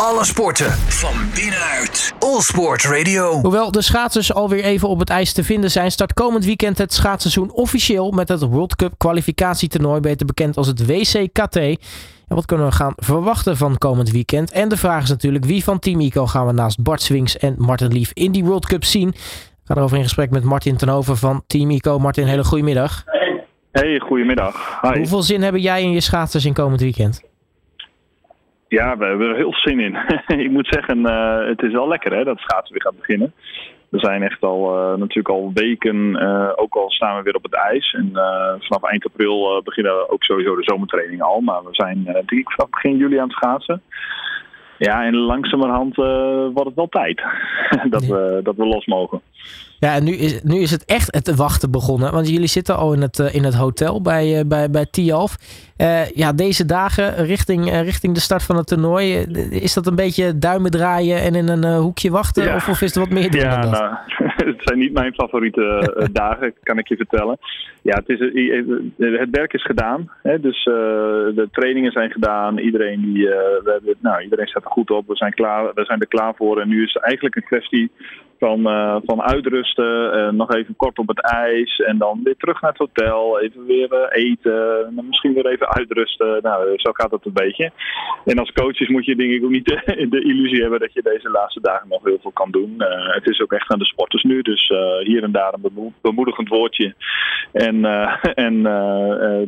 [0.00, 2.14] Alle sporten van binnenuit.
[2.18, 3.40] All Sport Radio.
[3.40, 6.92] Hoewel de schaatsers alweer even op het ijs te vinden zijn, start komend weekend het
[6.92, 11.56] schaatsseizoen officieel met het World Cup kwalificatietoernooi, beter bekend als het WCKT.
[11.56, 11.78] En
[12.26, 14.50] wat kunnen we gaan verwachten van komend weekend?
[14.50, 17.54] En de vraag is natuurlijk wie van Team Ico gaan we naast Bart Swings en
[17.58, 19.08] Martin Lief in die World Cup zien?
[19.08, 19.14] Ik
[19.64, 21.98] ga erover in gesprek met Martin Tenhoven van Team Ico.
[21.98, 23.04] Martin, hele goede middag.
[23.72, 24.78] Hey, goedemiddag.
[24.82, 24.98] Hi.
[24.98, 27.22] Hoeveel zin hebben jij in je schaatsers in komend weekend?
[28.68, 29.96] Ja, we hebben er heel veel zin in.
[30.44, 33.32] ik moet zeggen, eh, het is wel lekker hè, dat schaatsen weer gaat beginnen.
[33.88, 37.42] We zijn echt al uh, natuurlijk al weken, uh, ook al staan we weer op
[37.42, 37.92] het ijs.
[37.92, 38.10] En
[38.60, 41.40] vanaf eind april beginnen ook sowieso de zomertrainingen al.
[41.40, 43.82] Maar we zijn denk ik vanaf begin juli aan het schaatsen.
[44.78, 47.22] Ja, en langzamerhand wordt het wel tijd
[47.94, 49.20] dat, we, dat we los mogen.
[49.78, 52.12] Ja, en nu is, nu is het echt het wachten begonnen.
[52.12, 55.36] Want jullie zitten al in het, in het hotel bij, bij, bij Tialf.
[55.78, 59.14] Uh, ja, deze dagen richting, richting de start van het toernooi.
[59.50, 62.44] Is dat een beetje duimen draaien en in een hoekje wachten?
[62.44, 62.54] Ja.
[62.54, 63.80] Of, of, is er wat meer doen ja, dan dat?
[63.80, 63.94] Nou,
[64.52, 67.38] het zijn niet mijn favoriete dagen, kan ik je vertellen.
[67.82, 68.18] Ja, het, is,
[68.96, 70.10] het werk is gedaan.
[70.22, 72.58] Hè, dus de trainingen zijn gedaan.
[72.58, 75.06] Iedereen, die, we, nou, iedereen staat er goed op.
[75.06, 76.60] We zijn, klaar, we zijn er klaar voor.
[76.60, 77.90] En nu is het eigenlijk een kwestie
[78.38, 78.62] van,
[79.04, 80.36] van uitrusten.
[80.36, 81.78] nog even kort op het ijs.
[81.78, 83.40] En dan weer terug naar het hotel.
[83.40, 84.92] Even weer eten.
[85.06, 86.38] Misschien weer even uitrusten.
[86.42, 87.70] Nou, zo gaat het een beetje.
[88.24, 89.64] En als coaches moet je denk ik ook niet
[90.14, 92.74] de, illusie hebben dat je deze laatste dagen nog heel veel kan doen.
[93.12, 94.42] Het is ook echt aan de sporters nu.
[94.42, 96.94] Dus hier en daar een bemoedigend woordje.
[97.52, 97.84] En,
[98.46, 98.66] en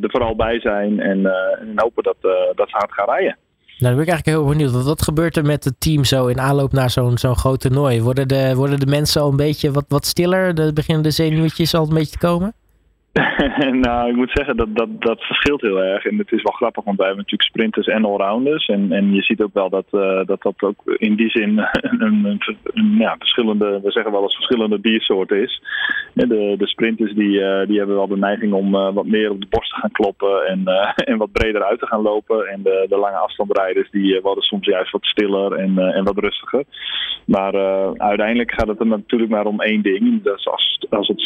[0.01, 1.01] er vooral bij zijn.
[1.01, 1.27] En,
[1.61, 2.17] en hopen dat,
[2.55, 3.37] dat ze hard gaan rijden.
[3.79, 4.73] Nou, dan ben ik eigenlijk heel benieuwd.
[4.73, 8.03] Wat, wat gebeurt er met het team zo in aanloop naar zo'n zo'n groot toernooi?
[8.03, 10.55] Worden de, worden de mensen al een beetje wat, wat stiller?
[10.55, 12.55] De, beginnen de zenuwtjes al een beetje te komen?
[13.87, 16.05] nou, ik moet zeggen dat, dat dat verschilt heel erg.
[16.05, 18.67] En het is wel grappig, want wij hebben natuurlijk sprinters en allrounders.
[18.67, 22.41] En, en je ziet ook wel dat, uh, dat dat ook in die zin een,
[22.73, 25.63] een, ja, verschillende, we zeggen wel eens verschillende diersoort is.
[26.15, 29.41] De, de sprinters die, uh, die hebben wel de neiging om uh, wat meer op
[29.41, 30.63] de borst te gaan kloppen en,
[31.11, 32.47] en wat breder uit te gaan lopen.
[32.47, 36.65] En de, de lange afstandrijders die worden soms juist wat stiller en, en wat rustiger.
[37.25, 37.55] Maar
[37.97, 40.23] uiteindelijk gaat het er natuurlijk maar om één ding.
[40.23, 41.21] Dus als, als het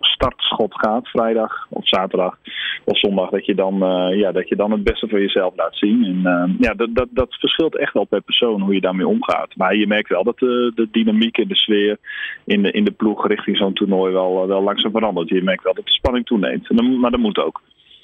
[0.00, 2.38] startschot gaat vrijdag of zaterdag
[2.84, 5.76] of zondag, dat je dan, uh, ja, dat je dan het beste van jezelf laat
[5.76, 6.04] zien.
[6.04, 9.56] En uh, ja, dat, dat, dat verschilt echt wel per persoon hoe je daarmee omgaat.
[9.56, 11.96] Maar je merkt wel dat de, de dynamiek en de sfeer
[12.44, 15.28] in de, in de ploeg richting zo'n toernooi wel, wel langzaam verandert.
[15.28, 16.70] Je merkt wel dat de spanning toeneemt.
[17.00, 17.60] Maar dat moet ook.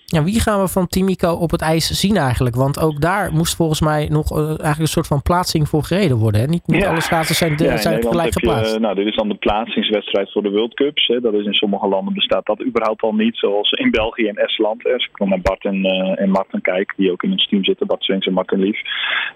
[0.06, 2.56] Ja, wie gaan we van Timico op het ijs zien eigenlijk?
[2.56, 6.16] Want ook daar moest volgens mij nog uh, eigenlijk een soort van plaatsing voor gereden
[6.16, 6.40] worden.
[6.40, 6.46] Hè?
[6.46, 6.90] Niet, niet ja.
[6.90, 8.74] alle schaatsers zijn, de, ja, zijn gelijk geplaatst.
[8.74, 11.06] Je, nou, dit is dan de plaatsingswedstrijd voor de World Cups.
[11.06, 11.20] Hè.
[11.20, 13.36] Dat is in sommige landen bestaat dat überhaupt al niet.
[13.36, 14.82] Zoals in België en Estland.
[14.82, 14.92] Hè.
[14.92, 17.64] Als ik dan naar Bart en, uh, en Martin kijk, die ook in ons team
[17.64, 17.86] zitten.
[17.86, 18.80] Bart Swings en Martin Lief.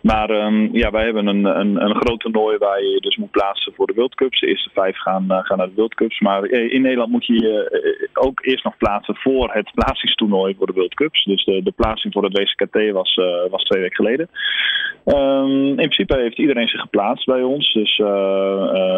[0.00, 3.73] Maar um, ja, wij hebben een, een, een groot toernooi waar je dus moet plaatsen
[3.75, 4.41] voor de World Cups.
[4.41, 6.21] De eerste vijf gaan, uh, gaan naar de World Cups.
[6.21, 10.72] Maar in Nederland moet je je ook eerst nog plaatsen voor het plaatsingstoernooi voor de
[10.72, 11.24] World Cups.
[11.24, 14.28] Dus de, de plaatsing voor het WCKT was, uh, was twee weken geleden.
[15.04, 17.72] Um, in principe heeft iedereen zich geplaatst bij ons.
[17.72, 18.08] Dus uh,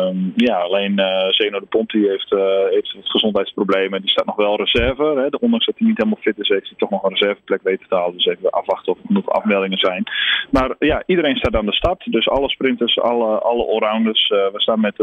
[0.08, 2.30] um, ja, alleen uh, Zeno de Ponti heeft,
[2.70, 5.02] heeft het gezondheidsprobleem en die staat nog wel reserve.
[5.02, 5.36] Hè.
[5.40, 7.94] Ondanks dat hij niet helemaal fit is, heeft hij toch nog een reserveplek weten te
[7.94, 8.16] halen.
[8.16, 10.04] Dus even afwachten of er genoeg afmeldingen zijn.
[10.50, 12.12] Maar ja, iedereen staat aan de start.
[12.12, 14.28] Dus alle sprinters, alle, alle allrounders.
[14.28, 14.98] we staan met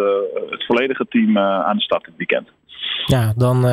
[0.50, 2.50] het volledige team aan de start dit weekend.
[3.06, 3.66] Ja, dan,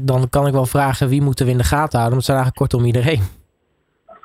[0.00, 2.18] dan kan ik wel vragen wie moeten we in de gaten houden.
[2.26, 3.20] Het eigenlijk kortom iedereen.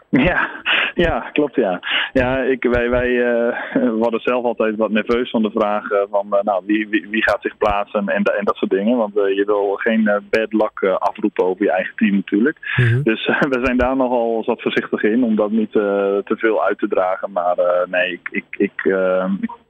[0.10, 0.50] Ja,
[0.94, 1.80] ja, klopt ja.
[2.14, 3.58] Ja, ik, wij, wij uh,
[4.04, 7.24] worden zelf altijd wat nerveus van de vraag uh, van uh, nou, wie, wie, wie,
[7.24, 8.98] gaat zich plaatsen en, en dat soort dingen.
[8.98, 12.58] Want je wil geen bad luck afroepen over je eigen team natuurlijk.
[12.76, 13.04] Mm -hmm.
[13.04, 16.88] Dus we zijn daar nogal wat voorzichtig in om dat niet te veel uit te
[16.88, 17.32] dragen.
[17.32, 17.58] Maar
[17.90, 18.96] nee, ik, ik, ik,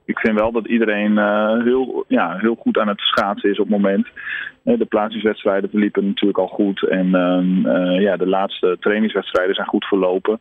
[0.06, 3.68] ik vind wel dat iedereen uh, heel, ja, heel goed aan het schaatsen is op
[3.68, 4.06] het moment.
[4.62, 6.88] De plaatsingswedstrijden verliepen natuurlijk al goed.
[6.88, 10.38] En um, uh, ja, de laatste trainingswedstrijden zijn goed verlopen.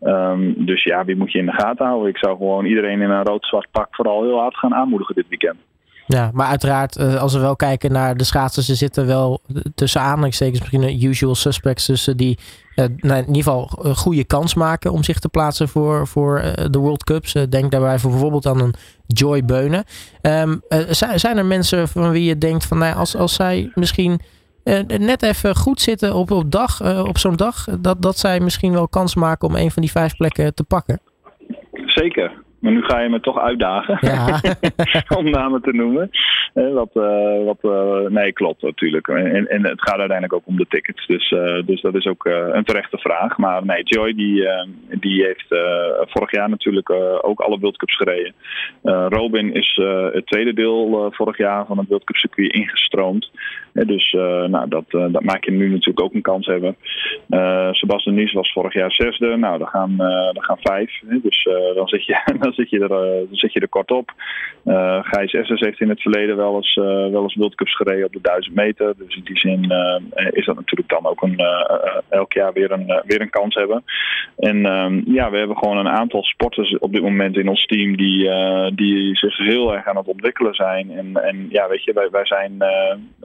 [0.00, 2.08] Um, dus ja, wie moet je in de gaten houden?
[2.08, 5.58] Ik zou gewoon iedereen in een rood-zwart pak vooral heel hard gaan aanmoedigen dit weekend.
[6.06, 9.40] Ja, maar uiteraard, als we wel kijken naar de schaatsers, er zitten wel
[9.74, 12.38] tussen aanhalingstekens misschien usual suspects tussen die
[12.76, 16.42] uh, nou, in ieder geval een goede kans maken om zich te plaatsen voor, voor
[16.70, 17.32] de World Cups.
[17.48, 18.74] Denk daarbij voor bijvoorbeeld aan een
[19.06, 19.84] Joy Beunen.
[20.22, 24.20] Um, zijn, zijn er mensen van wie je denkt van nou, als, als zij misschien
[24.98, 28.88] net even goed zitten op, op, dag, op zo'n dag, dat, dat zij misschien wel
[28.88, 31.00] kans maken om een van die vijf plekken te pakken?
[31.86, 32.42] Zeker.
[32.62, 34.40] Maar nu ga je me toch uitdagen ja.
[35.18, 36.10] om namen te noemen.
[36.52, 36.90] wat,
[37.44, 37.62] wat,
[38.10, 39.08] nee, klopt natuurlijk.
[39.08, 41.06] En, en het gaat uiteindelijk ook om de tickets.
[41.06, 43.38] Dus, dus dat is ook een terechte vraag.
[43.38, 44.48] Maar nee, Joy die,
[44.88, 45.46] die heeft
[46.10, 46.90] vorig jaar natuurlijk
[47.22, 48.34] ook alle World Cups gereden.
[49.08, 49.80] Robin is
[50.12, 53.30] het tweede deel vorig jaar van het World Cup circuit ingestroomd.
[53.72, 54.12] Dus
[54.46, 56.76] nou, dat, dat maakt je nu natuurlijk ook een kans hebben.
[57.72, 59.36] Sebastian Nies was vorig jaar zesde.
[59.36, 59.96] Nou, dan gaan,
[60.32, 61.00] dan gaan vijf.
[61.22, 64.12] Dus dan, zit je, dan, zit je er, dan zit je er kort op.
[65.02, 66.74] Gijs Essers heeft in het verleden wel eens,
[67.10, 68.94] wel eens World Cups gereden op de 1000 meter.
[68.96, 69.62] Dus in die zin
[70.30, 71.40] is dat natuurlijk dan ook een,
[72.08, 73.84] elk jaar weer een, weer een kans hebben.
[74.36, 77.96] En ehm, ja, we hebben gewoon een aantal sporters op dit moment in ons team
[77.96, 78.30] die,
[78.74, 80.90] die zich heel erg aan het ontwikkelen zijn.
[80.90, 82.58] En, en ja, weet je, wij, wij zijn,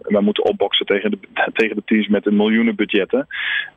[0.02, 1.18] wij moeten opboksen tegen de,
[1.60, 3.28] tegen de teams met een miljoenen budgetten.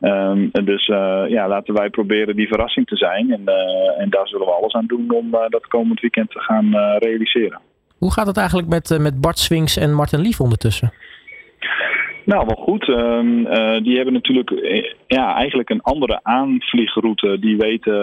[0.01, 0.85] Um, dus
[1.27, 3.31] ja, laten wij proberen die verrassing te zijn.
[3.31, 3.41] En,
[3.97, 7.59] en daar zullen we alles aan doen om dat komend weekend te gaan realiseren.
[7.97, 10.93] Hoe gaat het eigenlijk met, met Bart Swings en Martin Lief ondertussen?
[12.23, 12.89] Nou, wel goed.
[12.89, 17.39] Ehm, eh, die hebben natuurlijk eh, ja, eigenlijk een andere aanvliegroute.
[17.39, 17.93] Die weten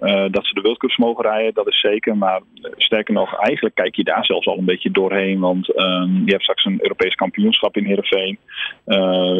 [0.00, 2.16] uh, dat ze de World Cups mogen rijden, dat is zeker.
[2.16, 2.40] Maar
[2.76, 5.40] sterker nog, eigenlijk kijk je daar zelfs al een beetje doorheen.
[5.40, 8.38] Want um, je hebt straks een Europees kampioenschap in Heerenveen.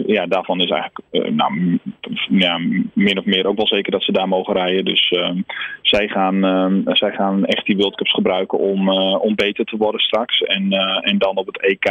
[0.06, 1.78] ja, daarvan is eigenlijk nou,
[2.28, 2.58] ja,
[2.92, 4.84] min of meer ook wel zeker dat ze daar mogen rijden.
[4.84, 5.40] Dus ehm,
[5.82, 6.40] zij, gaan,
[6.86, 10.40] zij gaan echt die World Cups gebruiken om, om beter te worden straks.
[10.40, 11.84] En, en dan op het EK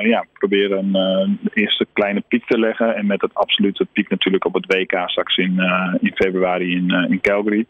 [0.00, 1.38] ja, proberen een
[1.76, 2.96] eerste kleine piek te leggen.
[2.96, 6.92] En met het absolute piek natuurlijk op het WK straks in, uh, in februari in,
[6.92, 7.66] uh, in Calgary.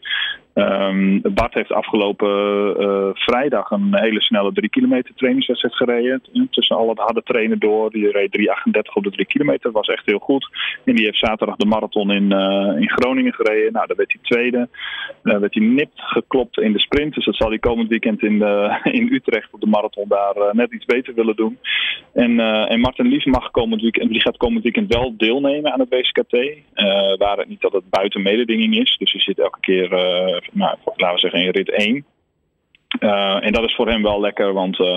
[0.57, 2.29] Um, Bart heeft afgelopen
[2.79, 6.21] uh, vrijdag een hele snelle 3 kilometer trainingswedstrijd gereden.
[6.51, 7.91] Tussen al het harde trainen door.
[7.91, 8.37] Die reed
[8.77, 9.71] 3,38 op de 3 kilometer.
[9.71, 10.49] was echt heel goed.
[10.85, 13.73] En die heeft zaterdag de marathon in, uh, in Groningen gereden.
[13.73, 14.69] Nou, daar werd hij tweede.
[15.23, 17.13] Daar werd hij nipt geklopt in de sprint.
[17.13, 20.51] Dus dat zal hij komend weekend in, de, in Utrecht op de marathon daar uh,
[20.51, 21.57] net iets beter willen doen.
[22.13, 22.39] En,
[22.69, 26.37] en Martin Lies mag komend weekend, die gaat komend weekend wel deelnemen aan het WCKT.
[27.17, 28.97] waar het niet dat het buiten mededinging is.
[28.97, 29.89] Dus hij zit elke keer
[30.51, 32.05] nou, laten we zeggen in rit 1.
[32.99, 34.87] Uh, en dat is voor hem wel lekker, want uh,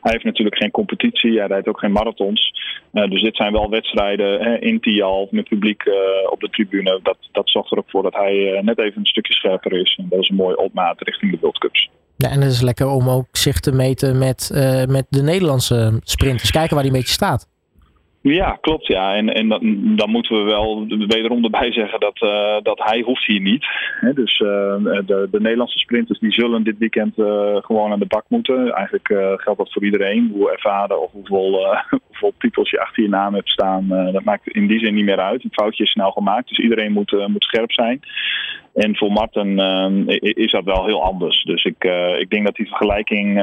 [0.00, 2.52] hij heeft natuurlijk geen competitie, hij rijdt ook geen marathons.
[2.92, 5.82] Uh, dus dit zijn wel wedstrijden hè, in Tial met publiek
[6.30, 7.00] op de tribune.
[7.02, 9.98] Dat, dat zorgt er ook voor dat hij net even een stukje scherper is.
[10.00, 11.90] En dat is een mooie opmaat richting de World Cups.
[12.16, 14.50] Ja, en het is lekker om ook zich te meten met,
[14.88, 16.50] met de Nederlandse sprinters.
[16.50, 17.48] Kijken waar hij een beetje staat.
[18.34, 18.86] Ja, klopt.
[18.86, 19.14] Ja.
[19.14, 19.60] En, en dan,
[19.96, 23.66] dan moeten we wel wederom erbij zeggen dat, uh, dat hij hoeft hier niet.
[24.14, 24.48] Dus uh,
[25.06, 28.72] de, de Nederlandse sprinters die zullen dit weekend uh, gewoon aan de bak moeten.
[28.72, 29.06] Eigenlijk
[29.42, 30.30] geldt dat voor iedereen.
[30.32, 31.76] Hoe ervaren of hoeveel,
[32.20, 33.88] hoeveel titels je achter je naam hebt staan.
[33.88, 35.44] dat maakt in die zin niet meer uit.
[35.44, 36.48] Een foutje is snel gemaakt.
[36.48, 38.00] Dus iedereen moet, moet scherp zijn.
[38.74, 39.58] En voor Marten
[40.20, 41.42] is dat wel heel anders.
[41.42, 41.84] Dus ik,
[42.18, 43.34] ik denk dat die vergelijking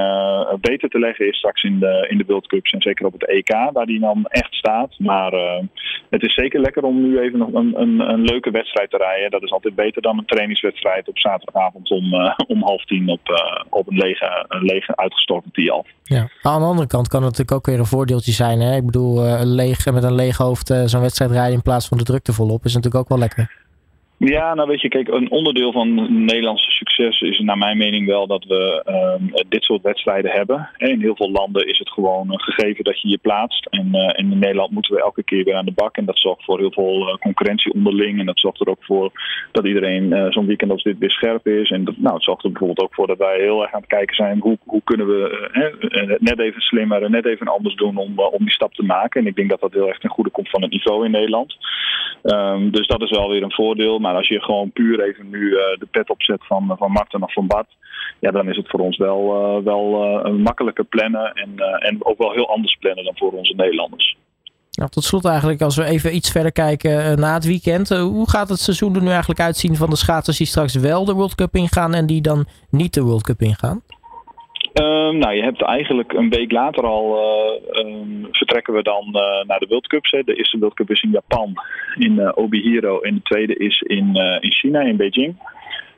[0.62, 2.72] beter te leggen is straks in de, in de World Cups.
[2.72, 5.00] En zeker op het EK, waar die dan echt staat.
[5.00, 5.32] Maar
[6.10, 9.32] het is zeker lekker om nu even nog een, een, een, leuke wedstrijd te rijden.
[9.32, 12.14] Dat is altijd beter dan een trainingswedstrijd op zaterdagavond om,
[12.48, 13.22] om half tien op,
[13.70, 15.46] op een lege, een lege uitgestorven.
[16.04, 18.62] Ja, aan de andere kant kan het natuurlijk ook weer een voordeeltje zijn.
[18.74, 22.34] Ik bedoel, leeg, met een leeg hoofd zo'n wedstrijd rijden in plaats van de drukte
[22.34, 23.65] volop is natuurlijk ook wel lekker.
[24.18, 28.08] Ja, nou weet je, kijk, een onderdeel van het Nederlandse succes is naar mijn mening
[28.08, 30.70] wel dat we uh, dit soort wedstrijden hebben.
[30.78, 33.66] In heel veel landen is het gewoon een gegeven dat je je plaatst.
[33.66, 35.98] En, uh, in Nederland moeten we elke keer weer aan de bak.
[35.98, 38.20] En dat zorgt voor heel veel uh, concurrentie onderling.
[38.20, 39.12] En dat zorgt er ook voor
[39.52, 41.72] dat iedereen zo'n weekend als dit weer scherp is.
[41.72, 43.90] En dat, nou, het zorgt er bijvoorbeeld ook voor dat wij heel erg aan het
[43.90, 48.20] kijken zijn hoe, hoe kunnen we net even slimmer en net even anders doen om,
[48.20, 49.22] om die stap te maken.
[49.22, 51.56] En ik denk dat dat heel erg ten goede komt van het niveau in Nederland.
[52.26, 54.00] Um, dus dat is wel weer een voordeel.
[54.00, 57.34] Maar als je gewoon puur even nu uh, de pet opzet van, van Marten of
[57.34, 57.68] van Bart,
[58.20, 59.22] ja, dan is het voor ons wel,
[59.58, 63.54] uh, wel uh, makkelijker plannen en, en ook wel heel anders plannen dan voor onze
[63.56, 64.18] Nederlanders.
[64.72, 67.90] Nou, tot slot eigenlijk, als we even iets verder kijken na het weekend.
[67.90, 71.14] hoe gaat het seizoen er nu eigenlijk uitzien van de schaatsers die straks wel de
[71.14, 73.82] World Cup ingaan en die dan niet de World Cup ingaan?
[74.82, 79.48] Um, nou, je hebt eigenlijk een week later al uh, um, vertrekken we dan uh,
[79.48, 80.12] naar de World Cups.
[80.12, 80.24] Hè.
[80.24, 81.54] De eerste World Cup is in Japan,
[81.98, 83.00] in uh, Obihiro.
[83.00, 85.54] En de tweede is in, in China, in Beijing.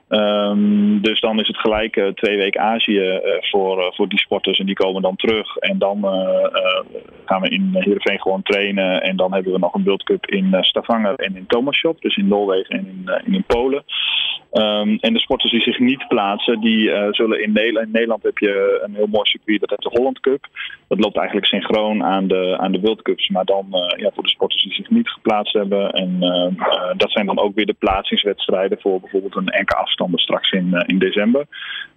[0.10, 4.75] Um, dus dan is het gelijk twee weken Azië voor, voor die sporters en die
[4.75, 5.55] komen dan terug.
[5.55, 6.01] En dan
[7.25, 9.01] gaan we in Heerenveen gewoon trainen.
[9.01, 12.27] En dan hebben we nog een World Cup in Stavanger en in Thomasshop, dus in
[12.27, 12.86] Noorwegen en
[13.25, 13.84] in, in Polen.
[14.58, 17.86] Ehm, en de sporters die zich niet plaatsen, die zullen in Nederland.
[17.86, 20.48] In Nederland heb je een heel mooi circuit, dat heet de Holland Cup.
[20.88, 23.30] Dat loopt eigenlijk synchroon aan de, aan de World Cups.
[23.30, 25.92] Maar dan ja, voor de sporters die zich niet geplaatst hebben.
[25.92, 26.20] En
[26.98, 31.00] dat zijn dan ook weer de plaatsingswedstrijden voor bijvoorbeeld een enkele afstanden straks in, in
[31.00, 31.46] december.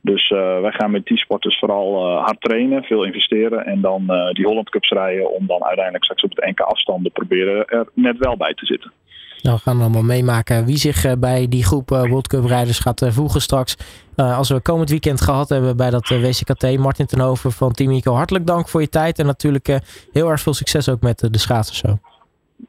[0.00, 3.66] Dus wij gaan met die sporters vooral hard trainen, veel investeren.
[3.66, 7.66] En dan die Holland Cups rijden om dan uiteindelijk straks op het enkele afstanden proberen
[7.66, 8.92] er net wel bij te zitten.
[9.42, 12.78] Nou, we gaan allemaal meemaken wie zich eh, bij die groep eh, World Cup rijders
[12.78, 13.76] gaat eh, voegen straks.
[14.16, 16.78] Als we komend weekend gehad hebben bij dat WCKT.
[16.78, 19.18] Martin Tenhoven van Team Ico, hartelijk dank voor je tijd.
[19.18, 19.80] En natuurlijk
[20.12, 21.98] heel erg veel succes ook met de schaatsen zo.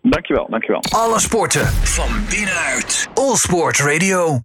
[0.01, 0.82] Dankjewel, dankjewel.
[0.90, 3.10] Alle sporten van binnenuit.
[3.13, 4.40] All Sport Radio.